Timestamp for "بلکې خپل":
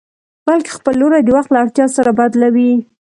0.47-0.93